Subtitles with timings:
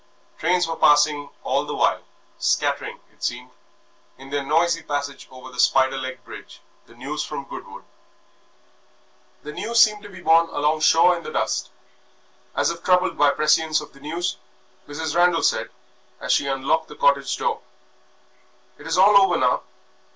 [0.39, 2.01] Trains were passing all the while,
[2.39, 3.51] scattering, it seemed,
[4.17, 7.83] in their noisy passage over the spider legged bridge, the news from Goodwood.
[9.43, 11.69] The news seemed to be borne along shore in the dust,
[12.55, 14.37] and, as if troubled by prescience of the news,
[14.87, 15.15] Mrs.
[15.15, 15.69] Randal said,
[16.19, 17.61] as she unlocked the cottage door
[18.79, 19.61] "It is all over now.